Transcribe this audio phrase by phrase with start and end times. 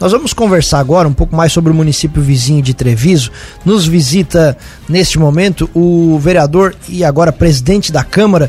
[0.00, 3.32] Nós vamos conversar agora um pouco mais sobre o município vizinho de Treviso.
[3.64, 4.56] Nos visita
[4.88, 8.48] neste momento o vereador e agora presidente da Câmara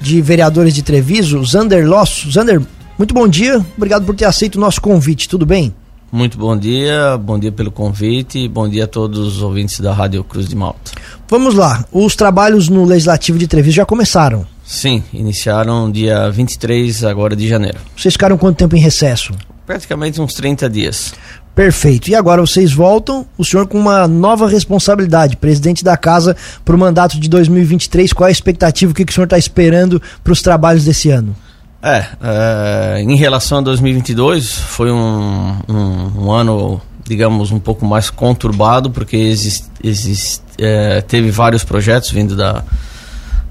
[0.00, 2.30] de Vereadores de Treviso, Zander Losso.
[2.30, 2.62] Zander,
[2.98, 5.74] muito bom dia, obrigado por ter aceito o nosso convite, tudo bem?
[6.10, 9.92] Muito bom dia, bom dia pelo convite e bom dia a todos os ouvintes da
[9.92, 10.92] Rádio Cruz de Malta.
[11.28, 14.46] Vamos lá, os trabalhos no Legislativo de Treviso já começaram?
[14.64, 17.78] Sim, iniciaram dia 23 agora de janeiro.
[17.94, 19.34] Vocês ficaram quanto tempo em recesso?
[19.66, 21.12] Praticamente uns 30 dias.
[21.54, 22.08] Perfeito.
[22.08, 26.78] E agora vocês voltam, o senhor com uma nova responsabilidade, presidente da casa para o
[26.78, 28.12] mandato de 2023.
[28.12, 28.92] Qual é a expectativa?
[28.92, 31.34] O que, que o senhor está esperando para os trabalhos desse ano?
[31.82, 38.10] É, é, em relação a 2022, foi um, um, um, ano, digamos, um pouco mais
[38.10, 42.62] conturbado, porque exist, exist, é, teve vários projetos vindo da,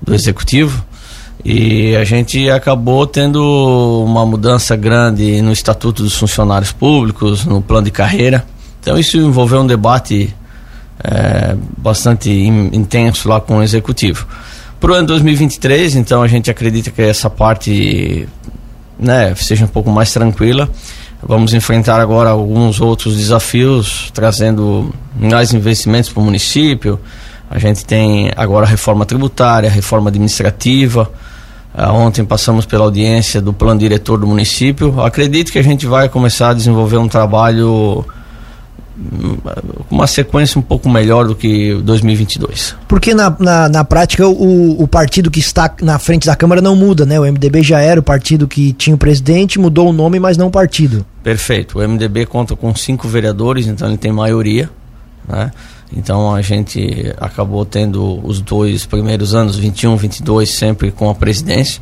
[0.01, 0.85] do executivo
[1.47, 7.85] e a gente acabou tendo uma mudança grande no Estatuto dos Funcionários Públicos, no plano
[7.85, 8.43] de carreira.
[8.81, 10.35] Então isso envolveu um debate
[11.03, 14.25] é, bastante in, intenso lá com o executivo.
[14.79, 18.27] Para o ano 2023, então a gente acredita que essa parte
[18.97, 20.67] né, seja um pouco mais tranquila.
[21.21, 26.99] Vamos enfrentar agora alguns outros desafios, trazendo mais investimentos para o município.
[27.51, 31.11] A gente tem agora a reforma tributária, a reforma administrativa.
[31.77, 35.01] Uh, ontem passamos pela audiência do plano diretor do município.
[35.01, 38.05] Acredito que a gente vai começar a desenvolver um trabalho
[39.89, 42.75] com uma sequência um pouco melhor do que 2022.
[42.87, 46.77] Porque na, na, na prática o, o, partido que está na frente da Câmara não
[46.77, 47.19] muda, né?
[47.19, 50.47] O MDB já era o partido que tinha o presidente, mudou o nome, mas não
[50.47, 51.05] o partido.
[51.21, 51.77] Perfeito.
[51.77, 54.69] O MDB conta com cinco vereadores, então ele tem maioria,
[55.27, 55.51] né?
[55.95, 61.81] Então a gente acabou tendo os dois primeiros anos, 21, 22, sempre com a presidência.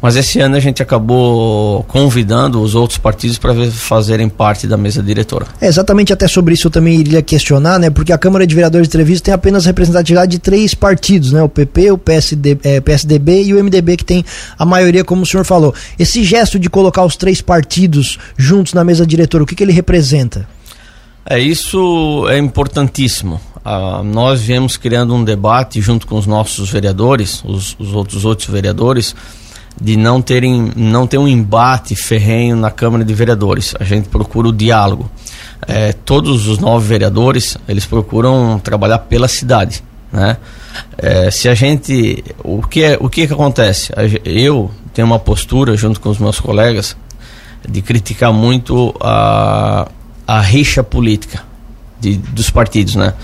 [0.00, 5.02] Mas esse ano a gente acabou convidando os outros partidos para fazerem parte da mesa
[5.02, 5.46] diretora.
[5.60, 7.90] É, exatamente, até sobre isso eu também iria questionar, né?
[7.90, 11.42] Porque a Câmara de Vereadores de Treviso tem apenas representatividade de três partidos, né?
[11.42, 14.24] O PP, o PSD, é, PSDB e o MDB, que tem
[14.56, 15.74] a maioria, como o senhor falou.
[15.98, 19.72] Esse gesto de colocar os três partidos juntos na mesa diretora, o que, que ele
[19.72, 20.46] representa?
[21.30, 23.38] É, isso é importantíssimo.
[23.62, 28.48] Ah, nós viemos criando um debate junto com os nossos vereadores, os, os outros outros
[28.48, 29.14] vereadores,
[29.78, 33.74] de não terem não ter um embate ferrenho na Câmara de Vereadores.
[33.78, 35.10] A gente procura o diálogo.
[35.66, 40.38] É, todos os nove vereadores eles procuram trabalhar pela cidade, né?
[40.96, 43.92] É, se a gente o que é, o que, que acontece?
[44.24, 46.96] Eu tenho uma postura junto com os meus colegas
[47.68, 49.88] de criticar muito a,
[50.28, 51.42] a rixa política
[51.98, 53.14] de, dos partidos, né?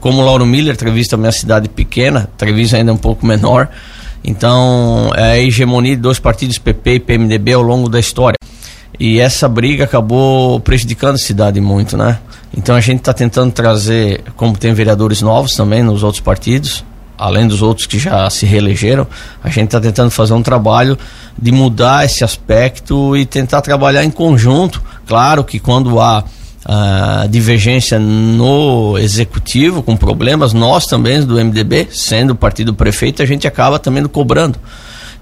[0.00, 3.68] Como Lauro Miller, Treviso também é uma cidade pequena, Treviso ainda é um pouco menor.
[4.22, 8.36] Então, é a hegemonia de dois partidos, PP e PMDB, ao longo da história.
[9.00, 12.18] E essa briga acabou prejudicando a cidade muito, né?
[12.56, 16.84] Então a gente está tentando trazer, como tem vereadores novos também nos outros partidos,
[17.18, 19.06] além dos outros que já se reelegeram,
[19.42, 20.96] a gente está tentando fazer um trabalho
[21.36, 24.80] de mudar esse aspecto e tentar trabalhar em conjunto.
[25.06, 26.24] Claro que quando há
[26.64, 33.26] a divergência no executivo com problemas, nós também do MDB, sendo o partido prefeito, a
[33.26, 34.58] gente acaba também cobrando.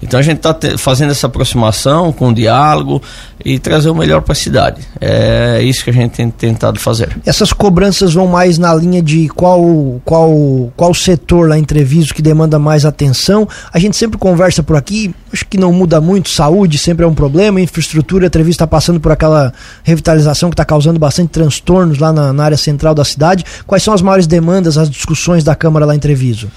[0.01, 3.01] Então a gente está fazendo essa aproximação com diálogo
[3.43, 4.81] e trazer o melhor para a cidade.
[4.99, 7.17] É isso que a gente tem tentado fazer.
[7.25, 12.21] Essas cobranças vão mais na linha de qual qual qual setor lá em Treviso que
[12.21, 13.47] demanda mais atenção.
[13.73, 16.29] A gente sempre conversa por aqui, acho que não muda muito.
[16.29, 18.27] Saúde sempre é um problema, infraestrutura.
[18.27, 19.53] A Treviso está passando por aquela
[19.83, 23.43] revitalização que está causando bastante transtornos lá na, na área central da cidade.
[23.65, 26.49] Quais são as maiores demandas, as discussões da Câmara lá em Treviso?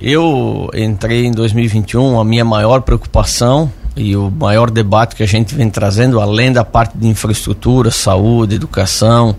[0.00, 5.54] Eu entrei em 2021, a minha maior preocupação e o maior debate que a gente
[5.54, 9.34] vem trazendo, além da parte de infraestrutura, saúde, educação,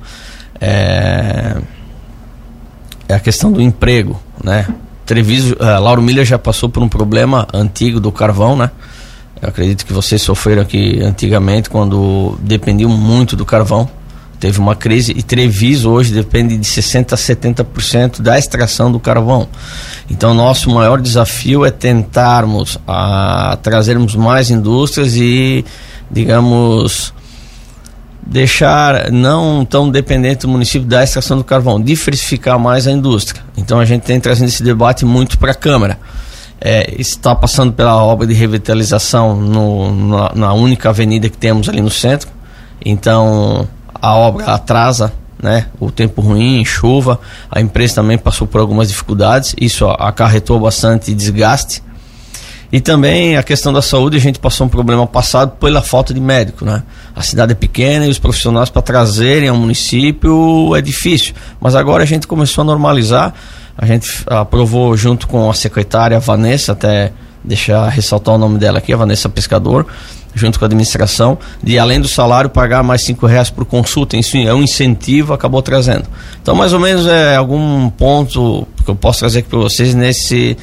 [0.59, 1.58] é,
[3.08, 4.68] é a questão do emprego, né?
[5.06, 8.70] Treviso, uh, Lauro Miller já passou por um problema antigo do carvão, né?
[9.41, 13.90] Eu acredito que vocês sofreram aqui antigamente quando dependiam muito do carvão.
[14.39, 19.49] Teve uma crise e Treviso hoje depende de 60 a 70% da extração do carvão.
[20.09, 25.66] Então, nosso maior desafio é tentarmos a, trazermos mais indústrias e,
[26.09, 27.14] digamos,
[28.25, 33.43] deixar não tão dependente o município da extração do carvão, diversificar mais a indústria.
[33.58, 35.99] Então, a gente tem trazendo esse debate muito para a Câmara.
[36.61, 41.81] É, está passando pela obra de revitalização no, na, na única avenida que temos ali
[41.81, 42.29] no centro.
[42.84, 43.67] Então,
[44.01, 45.67] a obra atrasa né?
[45.79, 47.19] O tempo ruim, chuva,
[47.49, 51.81] a empresa também passou por algumas dificuldades, isso acarretou bastante desgaste.
[52.72, 56.19] E também a questão da saúde, a gente passou um problema passado pela falta de
[56.19, 56.84] médico, né?
[57.16, 61.34] A cidade é pequena e os profissionais para trazerem ao município é difícil.
[61.59, 63.34] Mas agora a gente começou a normalizar.
[63.75, 67.11] A gente aprovou junto com a secretária Vanessa, até
[67.44, 69.86] deixar ressaltar o nome dela aqui, a Vanessa Pescador,
[70.34, 74.18] junto com a administração, de além do salário pagar mais cinco reais por consulta.
[74.18, 76.06] Isso é um incentivo, acabou trazendo.
[76.41, 80.58] Então, mais ou menos é algum ponto que eu posso trazer aqui para vocês nesse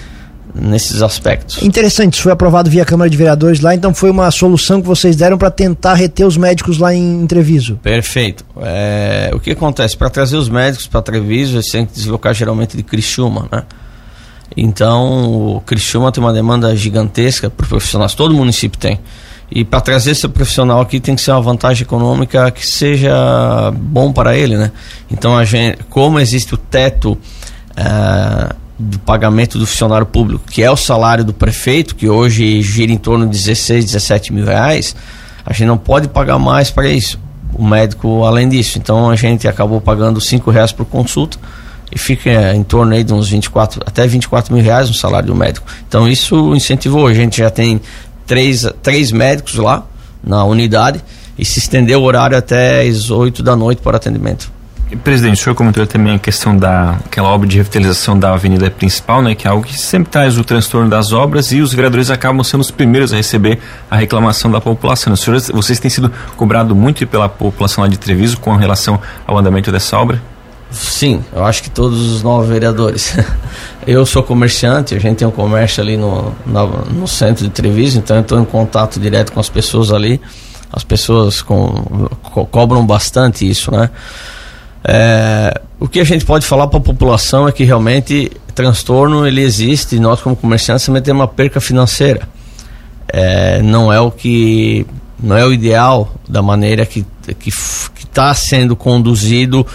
[0.59, 1.63] nesses aspectos.
[1.63, 5.15] Interessante, isso foi aprovado via Câmara de Vereadores lá, então foi uma solução que vocês
[5.15, 7.77] deram para tentar reter os médicos lá em Treviso.
[7.83, 8.45] Perfeito.
[8.63, 9.97] É, o que acontece?
[9.97, 13.65] Para trazer os médicos para Treviso, eles têm que deslocar geralmente de Criciúma, né?
[14.57, 18.99] Então, o Criciúma tem uma demanda gigantesca por profissionais, todo município tem.
[19.51, 23.13] E para trazer esse profissional aqui tem que ser uma vantagem econômica que seja
[23.77, 24.73] bom para ele, né?
[25.11, 27.19] Então, a gente, como existe o teto.
[27.73, 32.93] Uh, do pagamento do funcionário público, que é o salário do prefeito, que hoje gira
[32.93, 34.95] em torno de 16, 17 mil reais,
[35.45, 37.19] a gente não pode pagar mais para isso.
[37.55, 38.79] O médico, além disso.
[38.79, 41.39] Então a gente acabou pagando 5 reais por consulta
[41.91, 45.35] e fica em torno aí de uns 24, até 24 mil reais no salário do
[45.35, 45.67] médico.
[45.87, 47.07] Então isso incentivou.
[47.07, 47.81] A gente já tem
[48.27, 49.85] três, três médicos lá
[50.23, 51.03] na unidade
[51.39, 54.57] e se estendeu o horário até as 8 da noite para atendimento.
[55.03, 59.21] Presidente, o senhor comentou também a questão da aquela obra de revitalização da avenida principal,
[59.21, 62.45] né, que é algo que sempre traz o transtorno das obras e os vereadores acabam
[62.45, 63.59] sendo os primeiros a receber
[63.91, 65.13] a reclamação da população.
[65.13, 69.37] O senhor, vocês têm sido cobrados muito pela população lá de Treviso com relação ao
[69.37, 70.23] andamento dessa obra?
[70.71, 73.17] Sim, eu acho que todos os novos vereadores.
[73.87, 77.99] Eu sou comerciante, a gente tem um comércio ali no, no, no centro de Treviso,
[77.99, 80.21] então eu estou em contato direto com as pessoas ali.
[80.73, 83.89] As pessoas com, co cobram bastante isso, né?
[84.83, 89.43] É, o que a gente pode falar para a população é que realmente transtorno ele
[89.43, 92.29] existe nós como comerciantes também temos uma perca financeira.
[93.07, 94.85] É, não é o que
[95.23, 97.07] não é o ideal da maneira que
[97.39, 99.67] que está sendo conduzido.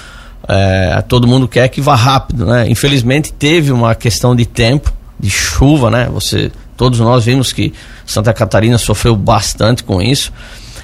[0.54, 2.68] É, todo mundo quer que vá rápido, né?
[2.70, 6.10] Infelizmente teve uma questão de tempo, de chuva, né?
[6.12, 7.74] Você, todos nós vimos que
[8.06, 10.34] Santa Catarina sofreu bastante com isso.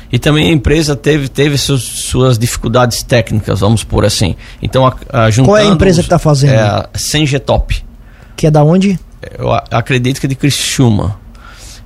[0.10, 4.38] E também a empresa teve, teve suas, suas dificuldades técnicas, vamos por assim.
[4.62, 6.54] Então, a, a, Qual é a empresa que está fazendo?
[6.54, 7.84] É a Sengetop.
[8.38, 8.98] Que é da onde?
[9.38, 11.20] Eu acredito que é de Criciúma.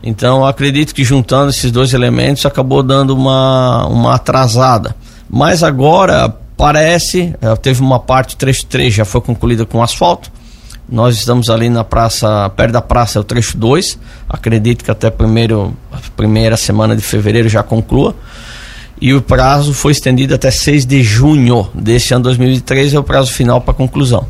[0.03, 4.95] Então, acredito que juntando esses dois elementos acabou dando uma, uma atrasada.
[5.27, 10.31] Mas agora parece, é, teve uma parte, o trecho 3 já foi concluída com asfalto.
[10.87, 13.97] Nós estamos ali na praça, perto da praça, é o trecho 2.
[14.29, 15.75] Acredito que até primeiro,
[16.15, 18.13] primeira semana de fevereiro já conclua.
[19.01, 23.31] E o prazo foi estendido até 6 de junho deste ano 2013, é o prazo
[23.31, 24.27] final para conclusão.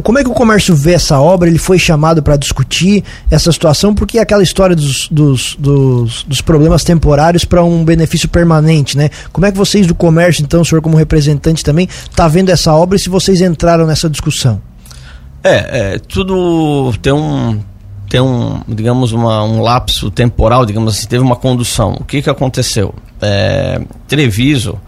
[0.00, 1.48] Como é que o comércio vê essa obra?
[1.48, 6.40] Ele foi chamado para discutir essa situação, porque é aquela história dos, dos, dos, dos
[6.40, 9.10] problemas temporários para um benefício permanente, né?
[9.32, 12.72] Como é que vocês do comércio, então, o senhor como representante também, está vendo essa
[12.72, 14.62] obra e se vocês entraram nessa discussão?
[15.44, 17.60] É, é tudo tem um
[18.08, 21.96] tem um digamos uma, um lapso temporal, digamos assim, teve uma condução.
[22.00, 22.94] O que que aconteceu?
[23.20, 24.78] É, Treviso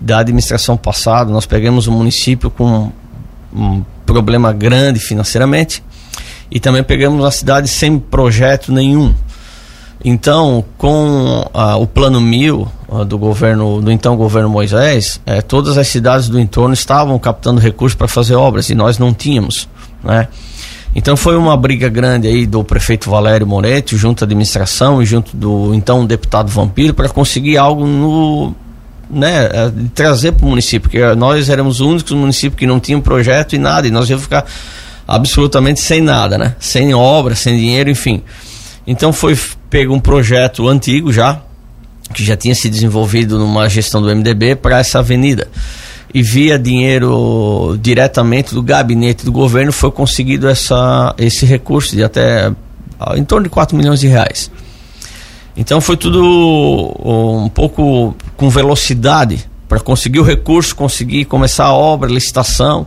[0.00, 2.92] da administração passada, nós pegamos um município com
[3.54, 5.82] um problema grande financeiramente
[6.50, 9.14] e também pegamos uma cidade sem projeto nenhum.
[10.04, 15.78] Então, com ah, o plano mil ah, do governo, do então governo Moisés, eh, todas
[15.78, 19.66] as cidades do entorno estavam captando recursos para fazer obras e nós não tínhamos,
[20.02, 20.28] né?
[20.94, 25.36] Então foi uma briga grande aí do prefeito Valério Moretti, junto à administração e junto
[25.36, 28.54] do então deputado Vampiro para conseguir algo no
[29.10, 29.48] né,
[29.94, 33.58] trazer para o município, porque nós éramos os únicos municípios que não tinham projeto e
[33.58, 34.44] nada, e nós íamos ficar
[35.06, 36.56] absolutamente sem nada, né?
[36.58, 38.22] Sem obra, sem dinheiro, enfim.
[38.86, 39.38] Então foi
[39.70, 41.40] pego um projeto antigo já,
[42.12, 45.48] que já tinha se desenvolvido numa gestão do MDB para essa avenida.
[46.12, 52.52] E via dinheiro diretamente do gabinete do governo foi conseguido essa, esse recurso de até
[53.00, 54.50] ah, em torno de 4 milhões de reais.
[55.56, 62.10] Então foi tudo um pouco com velocidade para conseguir o recurso, conseguir começar a obra,
[62.10, 62.86] licitação.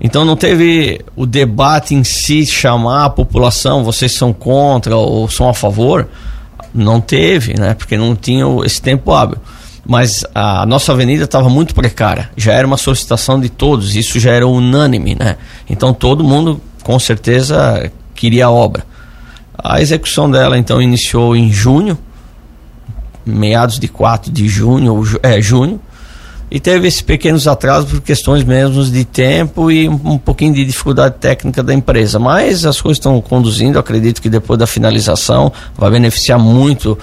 [0.00, 5.48] Então não teve o debate em si chamar a população, vocês são contra ou são
[5.48, 6.08] a favor.
[6.74, 7.72] Não teve, né?
[7.74, 9.38] Porque não tinha esse tempo hábil.
[9.88, 12.28] Mas a nossa avenida estava muito precária.
[12.36, 15.36] Já era uma solicitação de todos, isso já era unânime, né?
[15.70, 18.84] Então todo mundo com certeza queria a obra.
[19.58, 21.98] A execução dela então iniciou em junho,
[23.24, 25.80] meados de 4 de junho, é, junho,
[26.48, 30.64] E teve esses pequenos atrasos por questões mesmo de tempo e um, um pouquinho de
[30.64, 32.20] dificuldade técnica da empresa.
[32.20, 36.96] Mas as coisas estão conduzindo, acredito que depois da finalização vai beneficiar muito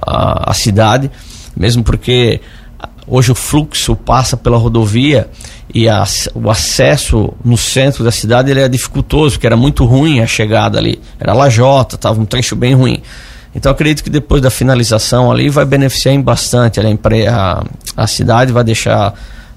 [0.00, 1.10] a, a cidade,
[1.56, 2.40] mesmo porque
[3.10, 5.28] hoje o fluxo passa pela rodovia
[5.74, 10.20] e a, o acesso no centro da cidade ele é dificultoso, porque era muito ruim
[10.20, 11.00] a chegada ali.
[11.18, 13.02] Era lajota, estava um trecho bem ruim.
[13.54, 17.64] Então acredito que depois da finalização ali vai beneficiar bastante a,
[17.96, 19.12] a, cidade, vai deixar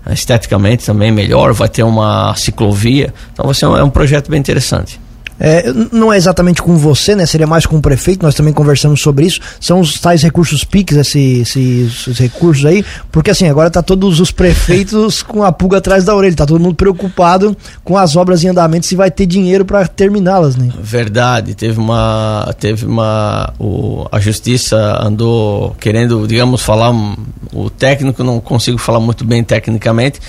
[0.10, 3.14] esteticamente também melhor, vai ter uma ciclovia.
[3.32, 5.00] Então vai ser um, é um projeto bem interessante.
[5.46, 7.26] É, não é exatamente com você, né?
[7.26, 9.42] Seria mais com o prefeito, nós também conversamos sobre isso.
[9.60, 14.32] São os tais recursos PIX, esses, esses recursos aí, porque assim, agora tá todos os
[14.32, 18.48] prefeitos com a pulga atrás da orelha, tá todo mundo preocupado com as obras em
[18.48, 20.70] andamento se vai ter dinheiro para terminá-las, né?
[20.82, 27.18] Verdade, teve uma teve uma o, a justiça andou querendo, digamos, falar um,
[27.52, 30.22] o técnico não consigo falar muito bem tecnicamente,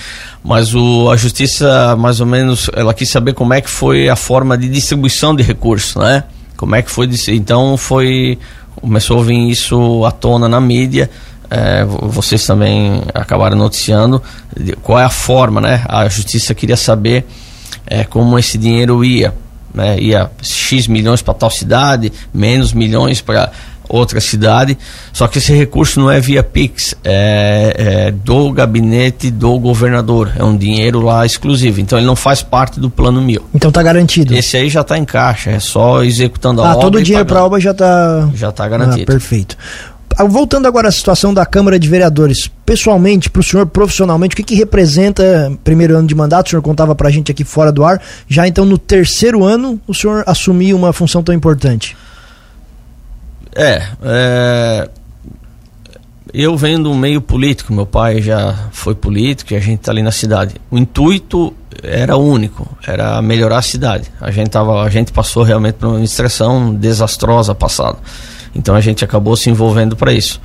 [0.45, 4.15] mas o, a justiça mais ou menos ela quis saber como é que foi a
[4.15, 6.25] forma de distribuição de recursos, né?
[6.55, 8.39] Como é que foi então foi
[8.77, 11.11] começou a vir isso à tona na mídia.
[11.51, 14.23] É, vocês também acabaram noticiando
[14.83, 15.83] qual é a forma, né?
[15.89, 17.25] A justiça queria saber
[17.87, 19.33] é, como esse dinheiro ia,
[19.73, 19.99] né?
[19.99, 23.51] Ia x milhões para tal cidade, menos milhões para
[23.89, 24.77] outra cidade.
[25.13, 30.33] Só que esse recurso não é via Pix, é, é, do gabinete do governador.
[30.37, 31.81] É um dinheiro lá exclusivo.
[31.81, 33.45] Então ele não faz parte do plano mil.
[33.55, 34.35] Então tá garantido.
[34.35, 36.79] Esse aí já está em caixa, é só executando a ah, obra.
[36.79, 38.29] Ah, todo o dinheiro para a obra já está.
[38.35, 39.03] Já está garantido.
[39.03, 39.57] Ah, perfeito.
[40.17, 44.37] Ah, voltando agora à situação da Câmara de Vereadores, pessoalmente, para o senhor profissionalmente, o
[44.37, 46.47] que, que representa primeiro ano de mandato?
[46.47, 48.01] O senhor contava para a gente aqui fora do ar.
[48.29, 51.97] Já então no terceiro ano, o senhor assumiu uma função tão importante?
[53.55, 54.89] É, é,
[56.33, 60.03] eu venho do meio político, meu pai já foi político e a gente está ali
[60.03, 60.57] na cidade.
[60.71, 64.11] O intuito era único, era melhorar a cidade.
[64.21, 67.99] A gente, tava, a gente passou realmente por uma administração desastrosa passada.
[68.55, 70.41] Então a gente acabou se envolvendo para isso.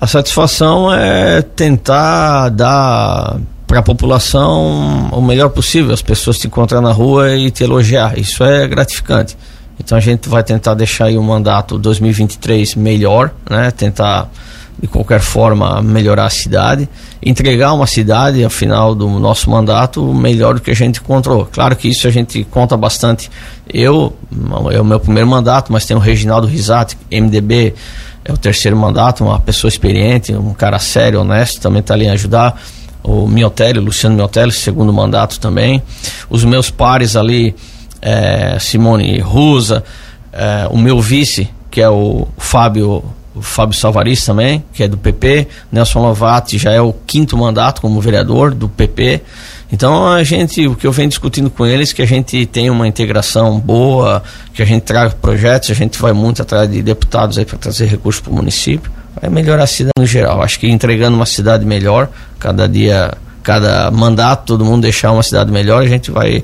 [0.00, 6.80] A satisfação é tentar dar para a população o melhor possível, as pessoas te encontrar
[6.80, 8.18] na rua e te elogiar.
[8.18, 9.36] Isso é gratificante.
[9.80, 13.70] Então a gente vai tentar deixar aí o mandato 2023 melhor, né?
[13.70, 14.30] Tentar
[14.80, 16.88] de qualquer forma melhorar a cidade,
[17.20, 21.46] entregar uma cidade ao final do nosso mandato melhor do que a gente encontrou.
[21.46, 23.28] Claro que isso a gente conta bastante.
[23.68, 24.16] Eu
[24.72, 27.74] é o meu primeiro mandato, mas tem o Reginaldo Risati, MDB,
[28.24, 32.12] é o terceiro mandato, uma pessoa experiente, um cara sério, honesto, também está ali a
[32.12, 32.60] ajudar.
[33.02, 35.82] O Miotelli, Luciano Miotelli, segundo mandato também.
[36.28, 37.54] Os meus pares ali,
[38.00, 39.84] é, Simone Rusa,
[40.32, 44.96] é, o meu vice, que é o Fábio, o Fábio Salvaris também, que é do
[44.96, 49.22] PP, Nelson Lovati já é o quinto mandato como vereador do PP.
[49.70, 52.88] Então a gente, o que eu venho discutindo com eles, que a gente tem uma
[52.88, 54.22] integração boa,
[54.54, 57.86] que a gente traga projetos, a gente vai muito atrás de deputados aí para trazer
[57.86, 58.90] recursos para o município,
[59.20, 60.42] vai melhorar a cidade no geral.
[60.42, 63.12] Acho que entregando uma cidade melhor, cada dia,
[63.42, 66.42] cada mandato, todo mundo deixar uma cidade melhor, a gente vai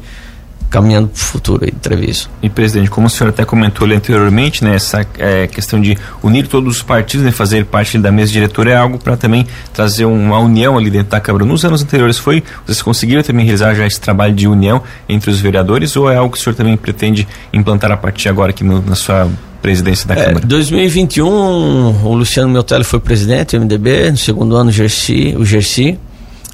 [0.74, 2.28] caminhando para o futuro aí Treviso.
[2.42, 6.48] E presidente, como o senhor até comentou ali anteriormente, né, essa é, questão de unir
[6.48, 10.36] todos os partidos, né, fazer parte da mesa diretora é algo para também trazer uma
[10.40, 11.44] união ali dentro da Câmara.
[11.44, 15.38] Nos anos anteriores foi, vocês conseguiram também realizar já esse trabalho de união entre os
[15.38, 18.82] vereadores ou é algo que o senhor também pretende implantar a partir agora aqui no,
[18.82, 19.28] na sua
[19.62, 20.44] presidência da é, Câmara?
[20.44, 25.96] 2021, o Luciano Miotelli foi presidente do MDB, no segundo ano o Gersi, o Gersi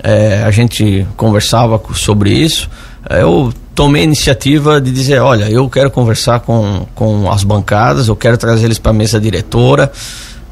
[0.03, 2.69] é, a gente conversava sobre isso.
[3.09, 3.51] É, eu
[3.81, 8.37] tomei a iniciativa de dizer, olha, eu quero conversar com, com as bancadas, eu quero
[8.37, 9.91] trazer eles para a mesa diretora,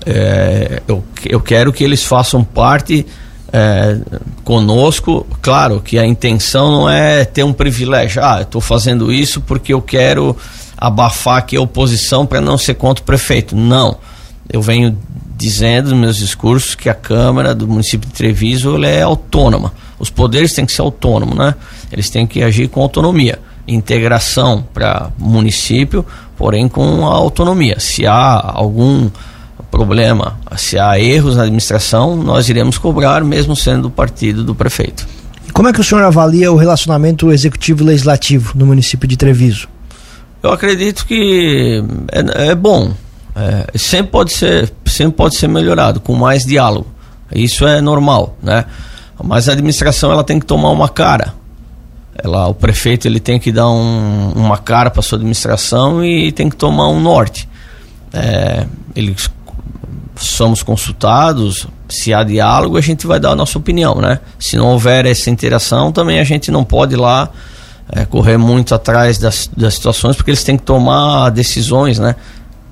[0.06, 3.04] é, eu, eu quero que eles façam parte
[3.52, 3.98] é,
[4.44, 5.26] conosco.
[5.42, 9.82] Claro que a intenção não é ter um privilégio, ah, estou fazendo isso porque eu
[9.82, 10.34] quero
[10.74, 13.54] abafar aqui a oposição para não ser contra o prefeito.
[13.54, 13.98] Não,
[14.50, 14.96] eu venho
[15.36, 19.74] dizendo nos meus discursos que a Câmara do município de Treviso é autônoma.
[19.98, 21.54] Os poderes têm que ser autônomos, né?
[21.92, 23.38] Eles têm que agir com autonomia.
[23.66, 26.04] Integração para município,
[26.36, 27.78] porém com a autonomia.
[27.78, 29.10] Se há algum
[29.70, 35.06] problema, se há erros na administração, nós iremos cobrar, mesmo sendo do partido do prefeito.
[35.52, 39.68] Como é que o senhor avalia o relacionamento executivo-legislativo no município de Treviso?
[40.42, 42.92] Eu acredito que é, é bom.
[43.34, 46.86] É, sempre pode ser, sempre pode ser melhorado com mais diálogo.
[47.34, 48.64] Isso é normal, né?
[49.22, 51.34] Mas a administração ela tem que tomar uma cara.
[52.22, 56.50] Ela, o prefeito ele tem que dar um, uma cara para sua administração e tem
[56.50, 57.48] que tomar um norte.
[58.12, 59.14] É, ele
[60.16, 64.18] somos consultados, se há diálogo, a gente vai dar a nossa opinião, né?
[64.38, 67.30] Se não houver essa interação, também a gente não pode lá
[67.90, 72.16] é, correr muito atrás das, das situações, porque eles têm que tomar decisões, né?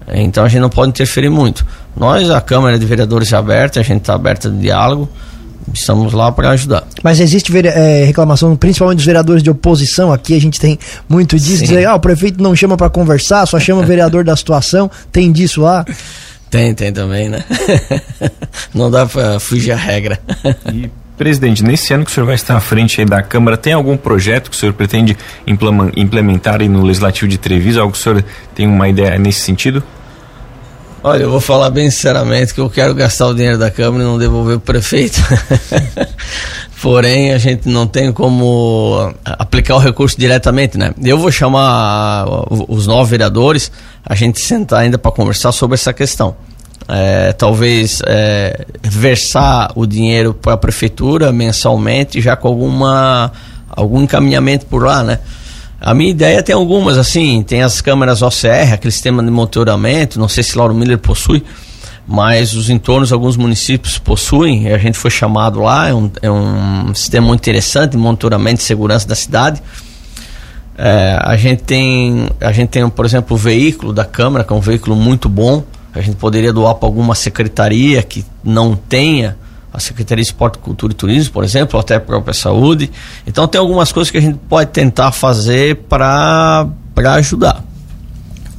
[0.09, 1.67] Então a gente não pode interferir muito.
[1.97, 5.09] Nós, a Câmara de Vereadores é aberta, a gente está aberta de diálogo,
[5.73, 6.87] estamos lá para ajudar.
[7.03, 11.63] Mas existe é, reclamação, principalmente dos vereadores de oposição, aqui a gente tem muito disso,
[11.63, 15.33] dizer, ah, o prefeito não chama para conversar, só chama o vereador da situação, tem
[15.33, 15.85] disso lá?
[16.51, 17.45] Tem, tem também, né?
[18.73, 20.19] não dá para fugir a regra.
[20.73, 23.97] E Presidente, nesse ano que o senhor vai estar à frente da Câmara, tem algum
[23.97, 25.17] projeto que o senhor pretende
[25.97, 27.81] implementar no Legislativo de Treviso?
[27.81, 29.83] Algo que o senhor tem uma ideia nesse sentido?
[31.09, 34.07] Olha, eu vou falar bem sinceramente que eu quero gastar o dinheiro da Câmara e
[34.07, 35.21] não devolver o prefeito.
[36.83, 40.93] Porém, a gente não tem como aplicar o recurso diretamente, né?
[41.01, 42.25] Eu vou chamar
[42.69, 43.71] os nove vereadores,
[44.05, 46.35] a gente sentar ainda para conversar sobre essa questão
[46.89, 53.31] é, talvez é, versar o dinheiro para a prefeitura mensalmente, já com alguma
[53.71, 55.21] algum encaminhamento por lá, né?
[55.81, 60.29] A minha ideia tem algumas, assim, tem as câmeras OCR, aquele sistema de monitoramento, não
[60.29, 61.45] sei se Lauro Miller possui,
[62.07, 66.95] mas os entornos, alguns municípios possuem, a gente foi chamado lá, é um, é um
[66.95, 69.63] sistema muito interessante de monitoramento e segurança da cidade.
[70.79, 74.57] É, a gente tem, a gente tem, por exemplo, o veículo da Câmara, que é
[74.57, 75.65] um veículo muito bom,
[75.95, 79.37] a gente poderia doar para alguma secretaria que não tenha
[79.77, 82.91] a Secretaria de Esporte, Cultura e Turismo, por exemplo, até a própria saúde.
[83.27, 86.67] Então tem algumas coisas que a gente pode tentar fazer para
[87.19, 87.63] ajudar.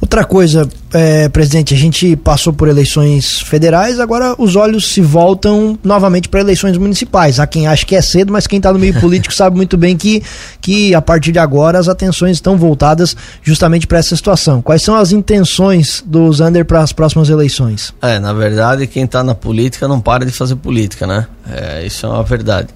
[0.08, 5.78] Outra coisa, é, presidente, a gente passou por eleições federais, agora os olhos se voltam
[5.84, 7.38] novamente para eleições municipais.
[7.38, 9.98] Há quem acha que é cedo, mas quem está no meio político sabe muito bem
[9.98, 10.22] que,
[10.62, 14.62] que a partir de agora as atenções estão voltadas justamente para essa situação.
[14.62, 17.92] Quais são as intenções do Zander para as próximas eleições?
[18.00, 21.26] É, na verdade, quem está na política não para de fazer política, né?
[21.46, 22.68] É, isso é uma verdade.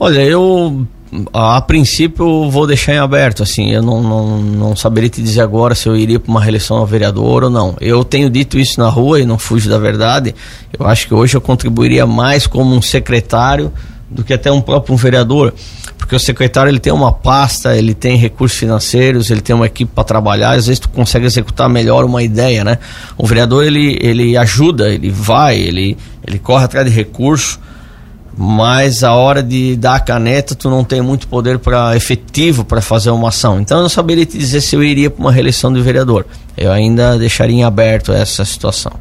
[0.00, 0.86] Olha, eu
[1.32, 5.74] a princípio vou deixar em aberto, assim, eu não, não, não saberia te dizer agora
[5.74, 7.76] se eu iria para uma reeleição a vereador ou não.
[7.80, 10.34] Eu tenho dito isso na rua e não fujo da verdade.
[10.76, 13.72] Eu acho que hoje eu contribuiria mais como um secretário
[14.10, 15.52] do que até um próprio um vereador,
[15.98, 19.90] porque o secretário ele tem uma pasta, ele tem recursos financeiros, ele tem uma equipe
[19.92, 22.78] para trabalhar, às vezes tu consegue executar melhor uma ideia, né?
[23.16, 27.58] O vereador ele, ele ajuda, ele vai, ele, ele corre atrás de recursos
[28.36, 32.80] mas a hora de dar a caneta tu não tem muito poder para efetivo para
[32.80, 33.60] fazer uma ação.
[33.60, 36.26] Então eu não saberia te dizer se eu iria para uma reeleição de vereador.
[36.56, 38.92] Eu ainda deixaria em aberto essa situação.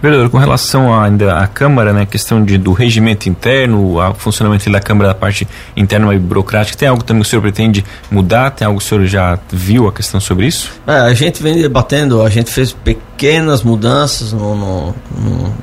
[0.00, 4.78] Vereador, com relação ainda à Câmara, né, questão de, do regimento interno, o funcionamento da
[4.78, 8.50] Câmara, da parte interna e burocrática, tem algo também que o senhor pretende mudar?
[8.50, 10.70] Tem algo que o senhor já viu a questão sobre isso?
[10.86, 15.54] É, a gente vem debatendo, a gente fez pequenas mudanças no, no, no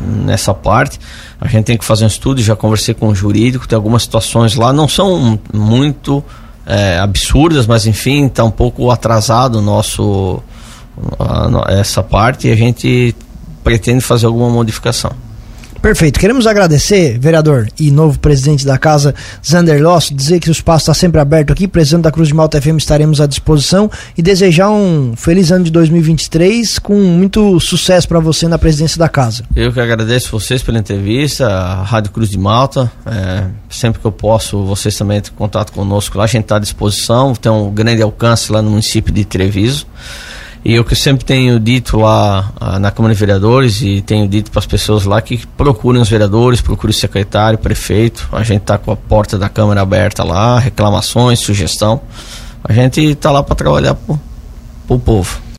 [0.00, 0.98] nessa parte.
[1.40, 4.54] A gente tem que fazer um estudo, já conversei com o jurídico, tem algumas situações
[4.54, 6.22] lá, não são muito
[6.66, 10.42] é, absurdas, mas enfim, está um pouco atrasado nosso
[11.18, 13.14] a, essa parte e a gente
[13.62, 15.12] pretende fazer alguma modificação.
[15.82, 16.20] Perfeito.
[16.20, 19.14] Queremos agradecer, vereador e novo presidente da casa,
[19.44, 22.60] Zander Loss, dizer que o espaço está sempre aberto aqui, presidente da Cruz de Malta
[22.60, 28.20] FM, estaremos à disposição e desejar um feliz ano de 2023 com muito sucesso para
[28.20, 29.42] você na presidência da casa.
[29.56, 32.92] Eu que agradeço vocês pela entrevista, a Rádio Cruz de Malta.
[33.06, 36.56] É, sempre que eu posso, vocês também entram em contato conosco lá, a gente está
[36.56, 39.86] à disposição, tem um grande alcance lá no município de Treviso.
[40.62, 44.50] E eu que sempre tenho dito lá ah, na Câmara de Vereadores e tenho dito
[44.50, 48.28] para as pessoas lá que procurem os vereadores, procurem o secretário, o prefeito.
[48.30, 52.02] A gente está com a porta da Câmara aberta lá, reclamações, sugestão.
[52.62, 54.18] A gente está lá para trabalhar para
[54.88, 55.40] o povo.